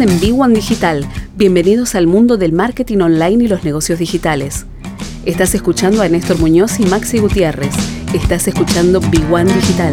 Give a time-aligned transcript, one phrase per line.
[0.00, 1.04] En B1 Digital.
[1.34, 4.64] Bienvenidos al mundo del marketing online y los negocios digitales.
[5.24, 7.74] Estás escuchando a Néstor Muñoz y Maxi Gutiérrez.
[8.14, 9.92] Estás escuchando B1 Digital.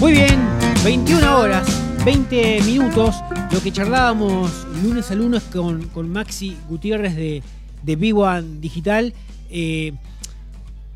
[0.00, 0.40] Muy bien,
[0.82, 1.68] 21 horas,
[2.04, 3.14] 20 minutos.
[3.52, 7.42] Lo que charlábamos lunes a lunes con, con Maxi Gutiérrez de,
[7.82, 9.14] de B1 Digital.
[9.50, 9.92] eh,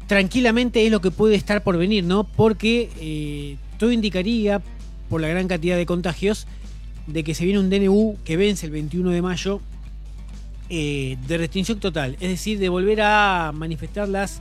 [0.06, 2.24] tranquilamente es lo que puede estar por venir, ¿no?
[2.24, 4.62] Porque eh, todo indicaría,
[5.08, 6.46] por la gran cantidad de contagios,
[7.06, 9.60] de que se viene un DNU que vence el 21 de mayo
[10.70, 12.16] eh, de restricción total.
[12.20, 14.40] Es decir, de volver a manifestar las,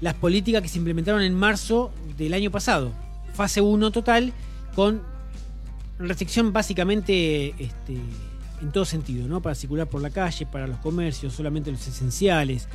[0.00, 2.92] las políticas que se implementaron en marzo del año pasado.
[3.34, 4.32] Fase 1 total
[4.74, 5.02] con
[5.98, 7.96] restricción básicamente este,
[8.62, 9.40] en todo sentido, ¿no?
[9.42, 12.68] Para circular por la calle, para los comercios, solamente los esenciales.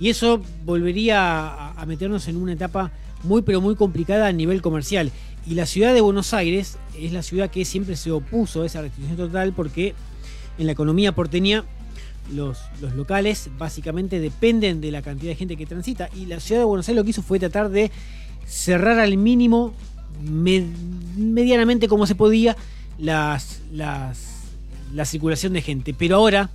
[0.00, 2.90] Y eso volvería a, meternos en una etapa
[3.24, 5.10] muy pero muy complicada a nivel comercial.
[5.46, 8.80] Y la ciudad de Buenos Aires es la ciudad que siempre se opuso a esa
[8.82, 9.94] restricción total porque
[10.58, 11.64] en la economía porteña
[12.32, 16.08] los, los locales básicamente dependen de la cantidad de gente que transita.
[16.16, 17.90] Y la ciudad de Buenos Aires lo que hizo fue tratar de
[18.46, 19.72] cerrar al mínimo,
[20.22, 20.66] me-
[21.16, 22.56] medianamente como se podía,
[22.98, 24.31] las, las-
[24.92, 25.94] la circulación de gente.
[25.94, 26.50] Pero ahora,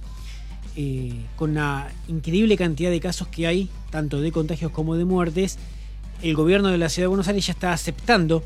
[0.76, 5.58] eh, con la increíble cantidad de casos que hay, tanto de contagios como de muertes,
[6.22, 8.44] el gobierno de la ciudad de Buenos Aires ya está aceptando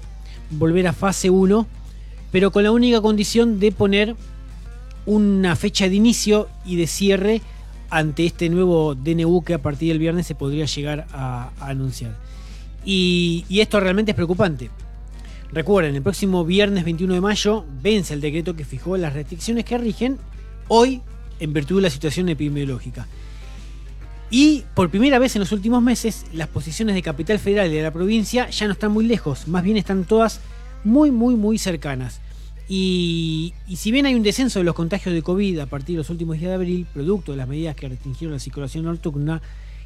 [0.50, 1.68] volver a fase 1,
[2.32, 4.16] pero con la única condición de poner
[5.06, 7.42] una fecha de inicio y de cierre
[7.90, 12.18] ante este nuevo DNU que a partir del viernes se podría llegar a, anunciar.
[12.84, 14.70] Y esto realmente es preocupante.
[15.54, 19.78] Recuerden, el próximo viernes 21 de mayo vence el decreto que fijó las restricciones que
[19.78, 20.18] rigen
[20.70, 21.02] hoy
[21.42, 23.06] en virtud de la situación epidemiológica.
[24.30, 27.84] Y por primera vez en los últimos meses, las posiciones de Capital Federal y de
[27.84, 30.40] la provincia ya no están muy lejos, más bien están todas
[30.86, 32.22] muy, muy, muy cercanas.
[32.70, 35.98] Y, y si bien hay un descenso de los contagios de COVID a partir de
[35.98, 39.42] los últimos días de abril, producto de las medidas que restringieron la circulación nocturna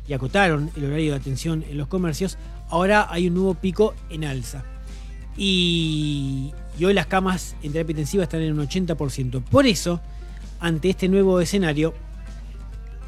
[0.07, 2.37] y acotaron el horario de atención en los comercios,
[2.69, 4.74] ahora hay un nuevo pico en alza.
[5.37, 9.43] Y, y hoy las camas en terapia intensiva están en un 80%.
[9.43, 10.01] Por eso,
[10.59, 11.93] ante este nuevo escenario,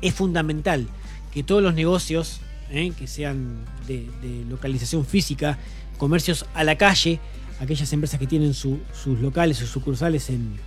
[0.02, 0.88] es fundamental
[1.34, 2.40] que todos los negocios,
[2.72, 2.92] ¿eh?
[2.98, 4.08] que sean de,
[4.50, 5.58] localización física,
[5.98, 7.20] comercios a la calle,
[7.60, 10.58] aquellas empresas que tienen su- sus locales o sucursales en,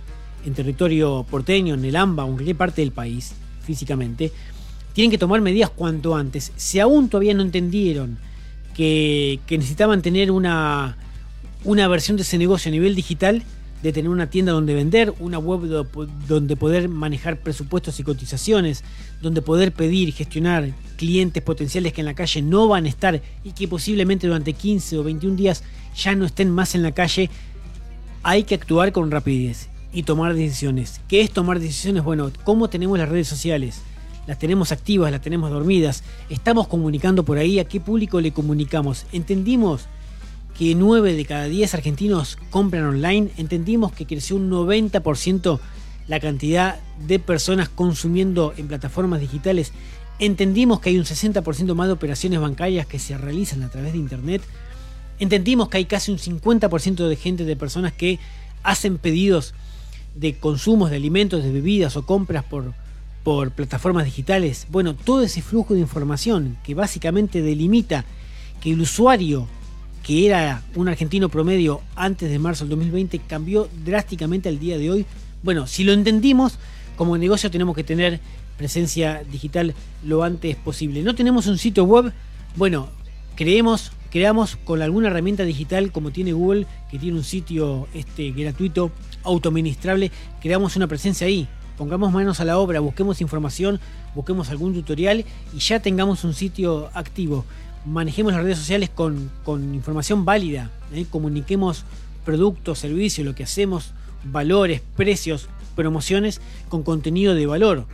[0.55, 4.31] territorio porteño, en el AMBA o en cualquier parte del país, físicamente,
[4.93, 6.51] tienen que tomar medidas cuanto antes.
[6.55, 8.17] Si aún todavía no entendieron
[8.75, 10.97] que necesitaban tener una,
[11.63, 13.43] una versión de ese negocio a nivel digital,
[13.83, 15.87] de tener una tienda donde vender, una web do-
[16.27, 18.83] donde poder manejar presupuestos y cotizaciones,
[19.21, 23.51] donde poder pedir gestionar clientes potenciales que en la calle no van a estar y
[23.53, 25.63] que posiblemente durante 15 o 21 días
[25.95, 27.29] ya no estén más en la calle,
[28.23, 31.01] hay que actuar con rapidez y tomar decisiones.
[31.07, 32.03] ¿Qué es tomar decisiones?
[32.03, 33.81] Bueno, ¿cómo tenemos las redes sociales?
[34.27, 36.03] Las tenemos activas, las tenemos dormidas.
[36.29, 37.57] Estamos comunicando por ahí.
[37.59, 39.07] ¿A qué público le comunicamos?
[39.11, 39.87] ¿Entendimos
[40.61, 43.31] que 9 de cada 10 argentinos compran online?
[43.37, 45.59] ¿Entendimos que creció un 90%
[46.07, 46.77] la cantidad
[47.07, 49.71] de personas consumiendo en plataformas digitales?
[50.19, 53.97] ¿Entendimos que hay un 60% más de operaciones bancarias que se realizan a través de
[53.97, 54.43] Internet?
[55.17, 58.19] entendimos que hay casi un 50% de gente, de personas que
[58.61, 59.55] hacen pedidos
[60.13, 62.75] de consumos de alimentos, de bebidas o compras por,
[63.23, 64.67] por plataformas digitales.
[64.69, 68.05] Bueno, todo ese flujo de información que básicamente delimita
[68.61, 69.47] que el usuario
[70.03, 74.89] que era un argentino promedio antes de marzo del 2020 cambió drásticamente al día de
[74.89, 75.05] hoy.
[75.43, 76.57] Bueno, si lo entendimos,
[76.95, 78.19] como negocio tenemos que tener
[78.57, 79.73] presencia digital
[80.03, 81.01] lo antes posible.
[81.03, 82.13] No tenemos un sitio web,
[82.55, 82.89] bueno,
[83.35, 88.91] creemos, creamos con alguna herramienta digital como tiene Google, que tiene un sitio este, gratuito,
[89.23, 90.11] autoministrable,
[90.41, 91.47] creamos una presencia ahí.
[91.77, 93.79] Pongamos manos a la obra, busquemos información,
[94.13, 97.45] busquemos algún tutorial y ya tengamos un sitio activo.
[97.85, 101.05] Manejemos las redes sociales con, con información válida, ¿eh?
[101.09, 101.83] comuniquemos
[102.23, 103.93] productos, servicios, lo que hacemos,
[104.23, 107.87] valores, precios, promociones con contenido de valor.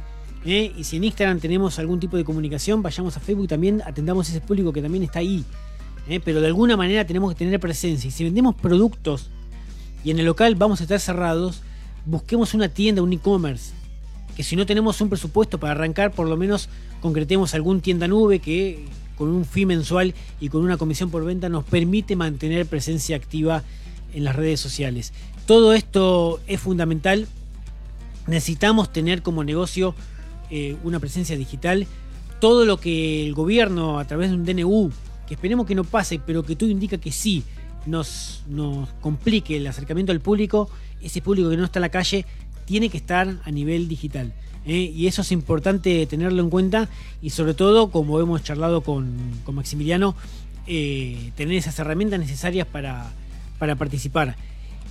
[0.45, 0.73] ¿eh?
[0.77, 4.41] Y si en Instagram tenemos algún tipo de comunicación, vayamos a Facebook también, atendamos ese
[4.41, 5.45] público que también está ahí.
[6.09, 6.19] ¿eh?
[6.23, 8.07] Pero de alguna manera tenemos que tener presencia.
[8.07, 9.29] Y si vendemos productos
[10.03, 11.61] y en el local vamos a estar cerrados,
[12.05, 13.73] busquemos una tienda, un e-commerce.
[14.35, 16.69] Que si no tenemos un presupuesto para arrancar, por lo menos
[17.01, 18.85] concretemos algún tienda nube que
[19.17, 23.63] con un fee mensual y con una comisión por venta nos permite mantener presencia activa
[24.13, 25.13] en las redes sociales.
[25.45, 27.27] Todo esto es fundamental.
[28.27, 29.95] Necesitamos tener como negocio
[30.49, 31.87] eh, una presencia digital,
[32.39, 34.91] todo lo que el gobierno a través de un DNU,
[35.27, 37.43] que esperemos que no pase, pero que todo indica que sí,
[37.85, 40.69] nos, nos complique el acercamiento al público,
[41.01, 42.25] ese público que no está en la calle
[42.67, 44.33] tiene que estar a nivel digital.
[44.67, 44.91] ¿eh?
[44.93, 46.89] Y eso es importante tenerlo en cuenta
[47.21, 49.07] y sobre todo, como hemos charlado con,
[49.51, 50.15] Maximiliano,
[50.67, 53.09] eh, tener esas herramientas necesarias para,
[53.57, 54.35] participar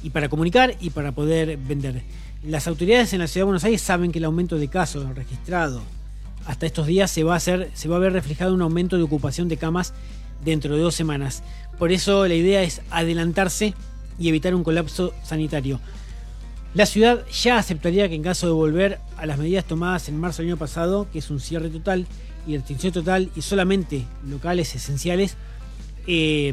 [0.02, 2.02] y para comunicar y para poder vender.
[2.42, 5.82] Las autoridades en la Ciudad de Buenos Aires saben que el aumento de casos registrados
[6.46, 9.58] hasta estos días se va a hacer, se ver reflejado un aumento de ocupación de
[9.58, 9.92] camas
[10.44, 11.42] dentro de dos semanas.
[11.78, 13.74] Por eso la idea es adelantarse
[14.18, 15.80] y evitar un colapso sanitario.
[16.76, 20.42] La ciudad ya aceptaría que en caso de volver a las medidas tomadas en marzo
[20.42, 22.06] del año pasado, que es un cierre total
[22.46, 25.38] y restricción total y solamente locales esenciales,
[26.06, 26.52] eh,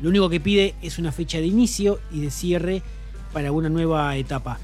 [0.00, 2.82] lo único que pide es una fecha de inicio y de cierre
[3.34, 4.58] para una nueva etapa.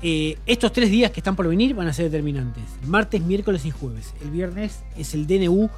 [0.00, 2.64] Eh, estos tres días que están por venir van a ser determinantes.
[2.86, 4.14] Martes, miércoles y jueves.
[4.22, 5.68] El viernes es el DNU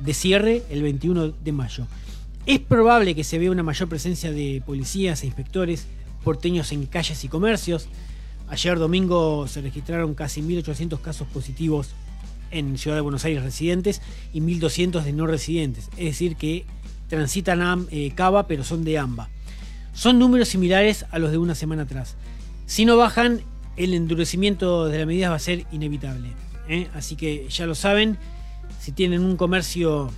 [0.00, 1.86] de cierre el 21 de mayo.
[2.44, 5.86] Es probable que se vea una mayor presencia de policías e inspectores
[6.22, 7.88] porteños en calles y comercios.
[8.50, 11.90] Ayer domingo se registraron casi 1.800 casos positivos
[12.50, 14.00] en Ciudad de Buenos Aires residentes
[14.32, 15.90] y 1.200 de no residentes.
[15.96, 16.64] Es decir, que
[17.08, 19.28] transitan eh, Cava, pero son de AMBA.
[19.92, 22.16] Son números similares a los de una semana atrás.
[22.66, 23.42] Si no bajan,
[23.76, 26.28] el endurecimiento de las medidas va a ser inevitable.
[26.68, 26.88] ¿eh?
[26.94, 28.18] Así que ya lo saben,
[28.80, 30.10] si tienen un comercio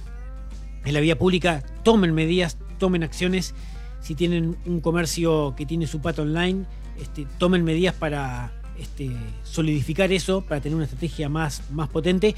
[0.84, 3.54] en la vía pública, tomen medidas, tomen acciones.
[4.00, 6.64] Si tienen un comercio que tiene su pato online,
[6.98, 9.10] este, tomen medidas para este,
[9.44, 12.34] solidificar eso, para tener una estrategia más, más potente.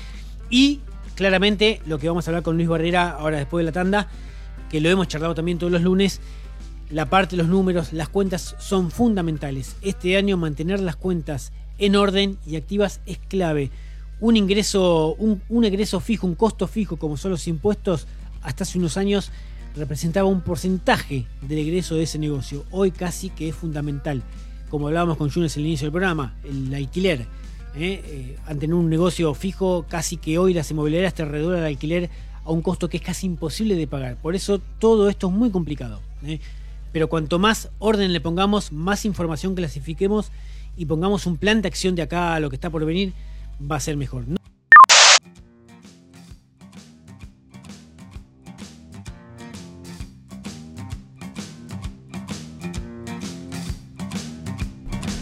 [0.50, 0.80] Y
[1.14, 4.08] claramente lo que vamos a hablar con Luis Barrera ahora después de la tanda,
[4.70, 6.20] que lo hemos charlado también todos los lunes,
[6.90, 9.76] la parte de los números, las cuentas son fundamentales.
[9.82, 13.70] Este año mantener las cuentas en orden y activas es clave.
[14.20, 18.06] Un ingreso, un, un egreso fijo, un costo fijo como son los impuestos,
[18.42, 19.30] hasta hace unos años
[19.76, 22.64] representaba un porcentaje del egreso de ese negocio.
[22.70, 24.22] Hoy casi que es fundamental
[24.72, 27.26] como hablábamos con Junes en el inicio del programa, el alquiler.
[27.76, 28.02] ¿eh?
[28.06, 32.08] Eh, ante un negocio fijo, casi que hoy las inmobiliarias te reducen el alquiler
[32.42, 34.16] a un costo que es casi imposible de pagar.
[34.16, 36.00] Por eso todo esto es muy complicado.
[36.24, 36.40] ¿eh?
[36.90, 40.32] Pero cuanto más orden le pongamos, más información clasifiquemos
[40.74, 43.12] y pongamos un plan de acción de acá a lo que está por venir,
[43.70, 44.24] va a ser mejor.